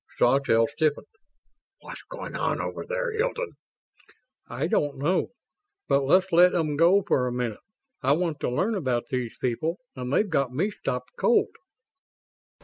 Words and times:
Sawtelle 0.17 0.65
stiffened. 0.65 1.05
"What's 1.81 2.01
going 2.09 2.35
on 2.35 2.59
over 2.59 2.87
there, 2.87 3.11
Hilton?" 3.11 3.51
"I 4.47 4.65
don't 4.65 4.97
know; 4.97 5.27
but 5.87 6.01
let's 6.05 6.31
let 6.31 6.55
'em 6.55 6.75
go 6.75 7.03
for 7.03 7.27
a 7.27 7.31
minute. 7.31 7.59
I 8.01 8.13
want 8.13 8.39
to 8.39 8.49
learn 8.49 8.73
about 8.73 9.09
these 9.11 9.37
people 9.37 9.77
and 9.95 10.11
they've 10.11 10.27
got 10.27 10.51
me 10.51 10.71
stopped 10.71 11.11
cold." 11.19 11.55